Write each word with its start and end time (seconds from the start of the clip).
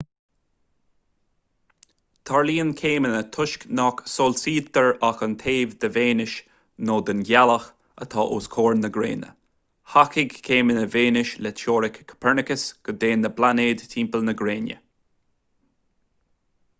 tarlaíonn 2.29 2.71
céimeanna 2.79 3.19
toisc 3.35 3.65
nach 3.79 3.99
soilsítear 4.13 4.89
ach 5.09 5.21
an 5.27 5.35
taobh 5.43 5.75
de 5.85 5.91
véineas 5.99 6.33
nó 6.89 6.95
den 7.11 7.21
ghealach 7.29 7.67
atá 8.07 8.25
os 8.39 8.49
comhair 8.57 8.79
na 8.81 8.91
gréine. 8.97 9.29
thacaigh 9.95 10.41
céimeanna 10.51 10.89
véineas 10.99 11.35
le 11.45 11.55
teoiric 11.63 12.01
copernicus 12.13 12.65
go 12.89 12.97
dtéann 12.99 13.27
na 13.29 13.35
pláinéid 13.41 13.87
timpeall 13.95 14.27
na 14.31 14.39
gréine 14.43 14.81